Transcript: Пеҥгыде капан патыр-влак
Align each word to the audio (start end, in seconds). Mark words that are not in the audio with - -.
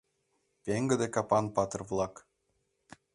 Пеҥгыде 0.63 1.07
капан 1.15 1.45
патыр-влак 1.55 2.13